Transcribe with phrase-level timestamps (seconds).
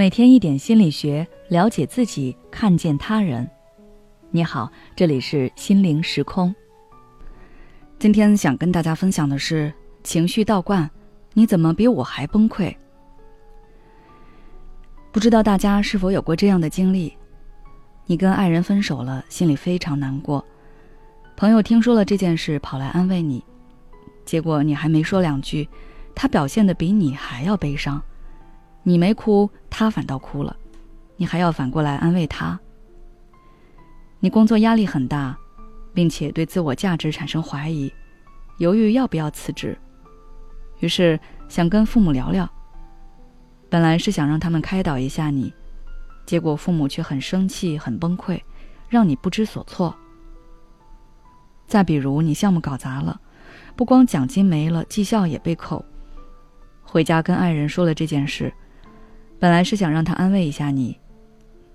[0.00, 3.46] 每天一点心理学，了解自己，看见他人。
[4.30, 6.54] 你好，这里是心灵时空。
[7.98, 9.70] 今天想跟大家分享的是
[10.02, 10.88] 情绪倒灌，
[11.34, 12.74] 你怎么比我还崩溃？
[15.12, 17.14] 不知道大家是否有过这样的经历？
[18.06, 20.42] 你跟爱人分手了，心里非常难过。
[21.36, 23.44] 朋友听说了这件事，跑来安慰你，
[24.24, 25.68] 结果你还没说两句，
[26.14, 28.02] 他表现的比你还要悲伤。
[28.82, 30.56] 你没哭，他反倒哭了，
[31.16, 32.58] 你还要反过来安慰他。
[34.20, 35.36] 你工作压力很大，
[35.92, 37.92] 并且对自我价值产生怀疑，
[38.58, 39.76] 犹豫要不要辞职，
[40.80, 42.48] 于是想跟父母聊聊。
[43.68, 45.52] 本来是想让他们开导一下你，
[46.26, 48.40] 结果父母却很生气、很崩溃，
[48.88, 49.94] 让你不知所措。
[51.66, 53.20] 再比如，你项目搞砸了，
[53.76, 55.84] 不光奖金没了，绩效也被扣，
[56.82, 58.52] 回家跟爱人说了这件事。
[59.40, 60.94] 本来是想让他安慰一下你，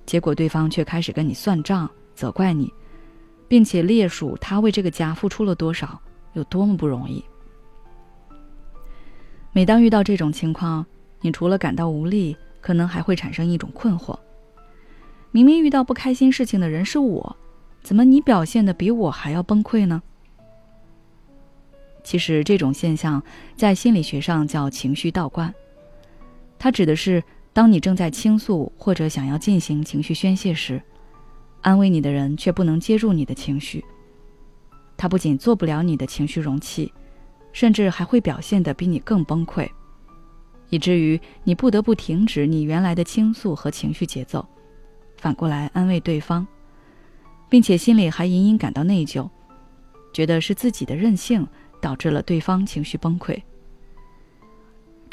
[0.06, 2.72] 结果对方却开始跟你算账、责怪你，
[3.48, 6.00] 并且列数他为这个家付出了多少，
[6.34, 7.26] 有多么不容易。
[9.52, 10.86] 每当遇到这种情况，
[11.22, 14.16] 你除了感到无力，可能还会产生一种困惑：
[15.32, 17.36] 明明遇到不开心事情的人是我，
[17.82, 20.04] 怎么你表现的比我还要崩溃呢？
[22.04, 23.24] 其实这种现象
[23.58, 25.52] 在心理学上叫情绪倒灌，
[26.60, 27.24] 它指的是。
[27.56, 30.82] 当你正在倾诉或者想要进行情绪宣泄时，
[31.62, 33.82] 安慰你的人却不能接住你的情绪。
[34.98, 36.92] 他不仅做不了你的情绪容器，
[37.54, 39.70] 甚至还会表现得比你更崩溃，
[40.70, 44.46] 以至于你不得不停止你原来的倾诉和情绪节奏，
[45.16, 46.46] 反过来安慰对方，
[47.48, 49.30] 并且心里还隐隐感到内疚，
[50.12, 51.48] 觉得是自己的任性
[51.82, 53.42] 导致了对方情绪崩溃。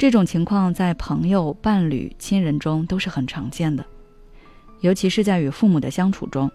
[0.03, 3.85] 这种情况在朋友、伴侣、亲人中都是很常见的，
[4.81, 6.51] 尤其是在与父母的相处中。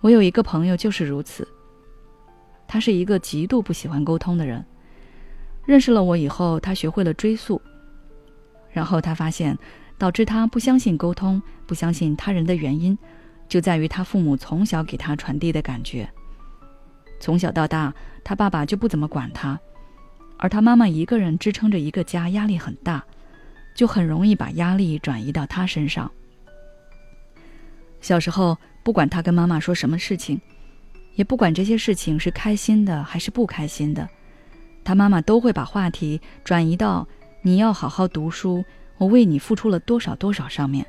[0.00, 1.46] 我有一个朋友就是如此。
[2.66, 4.66] 他是一个极度不喜欢沟通的人。
[5.66, 7.62] 认识了我以后，他学会了追溯。
[8.72, 9.56] 然后他发现，
[9.96, 12.98] 导致他不相信沟通、不相信他人的原因，
[13.48, 16.10] 就在于他父母从小给他传递的感觉。
[17.20, 17.94] 从小到大，
[18.24, 19.56] 他爸爸就不怎么管他。
[20.38, 23.04] 而他妈妈一个人支撑着一个家，压力很大，
[23.74, 26.10] 就很容易把压力转移到他身上。
[28.00, 30.40] 小时候，不管他跟妈妈说什么事情，
[31.14, 34.08] 也不管这些事情是开心的还是不开心的，
[34.84, 37.08] 他妈妈都会把话题转移到
[37.42, 38.64] “你要好好读书，
[38.98, 40.86] 我为你付出了多少多少”上面。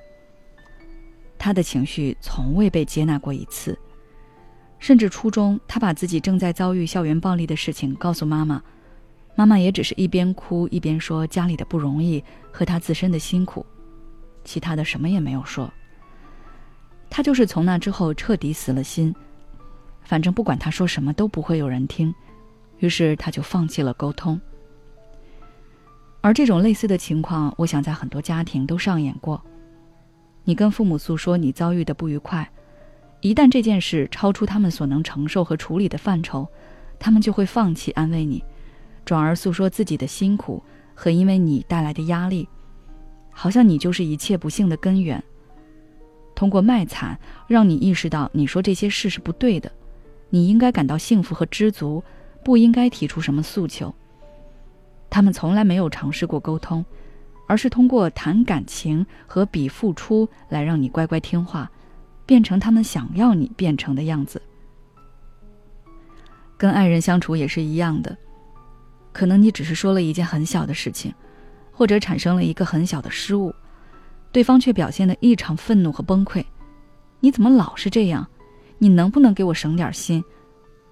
[1.39, 3.77] 他的情绪从未被接纳过一次，
[4.79, 8.61] 甚至初中，他把自己正在遭遇校园暴力的事情告诉妈妈。
[9.37, 13.63] 妈妈也只是一边哭一边说家里的不容易和她自身的辛苦，
[14.43, 15.71] 其他的什么也没有说。
[17.07, 19.13] 她就是从那之后彻底死了心，
[20.01, 22.11] 反正不管她说什么都不会有人听，
[22.79, 24.41] 于是她就放弃了沟通。
[26.21, 29.39] 而这种类似的情况，我想在很多家庭都上演过。
[30.45, 32.51] 你跟父母诉说你遭遇的不愉快，
[33.21, 36.47] 一旦这件事超出他们所能承受和处理的范畴，
[36.97, 38.43] 他们就会放弃安慰你。
[39.07, 40.61] 转而诉说自己的辛苦
[40.93, 42.45] 和因为你带来的压力，
[43.31, 45.23] 好像你就是一切不幸的根源。
[46.35, 49.71] 通过卖惨，让你意识到你说这些事是不对的，
[50.29, 52.03] 你应该感到幸福和知足，
[52.43, 53.95] 不应该提出什么诉求。
[55.09, 56.83] 他们从来没有尝试过沟通，
[57.47, 61.71] 而是通过谈感情和比付出来让你乖乖听话，
[62.25, 64.41] 变成他们想要你变成的样子。
[66.57, 68.17] 跟爱人相处也是一样的。
[69.17, 71.11] 可能你只是说了一件很小的事情，
[71.71, 73.51] 或者产生了一个很小的失误，
[74.31, 76.45] 对方却表现得异常愤怒和崩溃。
[77.19, 78.27] 你怎么老是这样？
[78.77, 80.23] 你能不能给我省点心？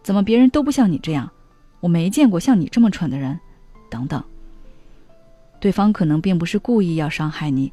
[0.02, 1.32] 怎么别人都不像你这样？
[1.82, 3.40] 我没见过像你这么蠢的人，
[3.92, 4.24] 等等。
[5.60, 7.72] 对方可能并不是故意要伤害你，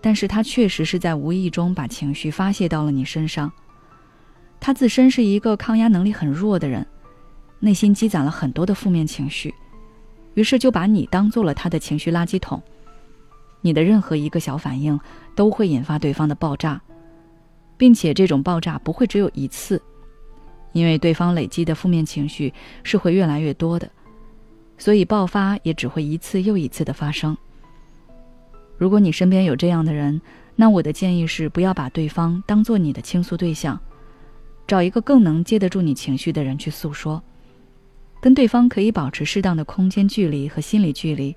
[0.00, 3.50] 但是他确实是在无意中把情绪发泄到了你身上。
[4.60, 6.86] 他自身是一个抗压能力很弱的人，
[7.58, 9.52] 内心积攒了很多的负面情绪。
[10.34, 12.62] 于是就把你当做了他的情绪垃圾桶，
[13.60, 14.98] 你的任何一个小反应
[15.34, 16.80] 都会引发对方的爆炸，
[17.76, 19.80] 并且这种爆炸不会只有一次，
[20.72, 23.90] 因为对方累积的负面情绪是会越来越多的，
[24.78, 27.36] 所以爆发也只会一次又一次的发生。
[28.78, 30.20] 如果你身边有这样的人，
[30.56, 33.78] 那我的建议是不要把对方当做你的倾诉对象，
[34.66, 37.22] 找一个更能接得住你情绪的人去诉说。
[38.20, 41.34] 跟对方可以保持适当的空间距离和心理距离，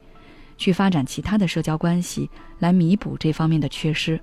[0.57, 4.19] 去发展其他的社交关系，来弥补这方面的缺失。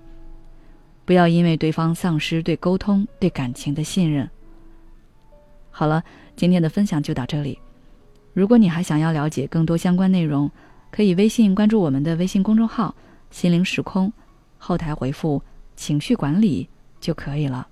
[1.06, 4.28] 不要因为对方丧失对沟通、对感情的信任。
[5.70, 6.04] 好了，
[6.36, 7.58] 今天的分享就到这里。
[8.32, 10.50] 如果你还想要了解更多相关内容，
[10.90, 12.94] 可以微信关注我们的微信公众号
[13.30, 14.12] “心灵时空”，
[14.58, 15.42] 后台回复
[15.74, 16.68] “情绪管理”
[17.00, 17.66] 就可以了。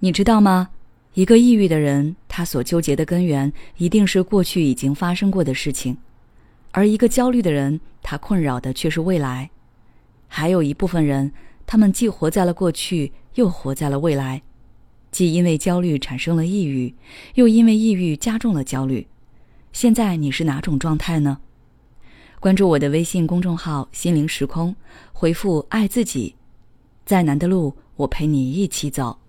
[0.00, 0.70] 你知道吗？
[1.14, 5.96] 一个抑郁的人，他所纠结的根源一定是过去已经发生过的事情；
[6.70, 9.48] 而一个焦虑的人，他困扰的却是未来。
[10.28, 11.32] 还有一部分人，
[11.64, 14.42] 他们既活在了过去，又活在了未来，
[15.10, 16.94] 既因为焦虑产生了抑郁，
[17.36, 19.06] 又因为抑郁加重了焦虑。
[19.72, 21.38] 现在你是哪种状态呢？
[22.38, 24.76] 关注我的微信公众号“心灵时空”，
[25.14, 26.34] 回复“爱自己”，
[27.06, 29.20] 再难的路，我陪你一起走。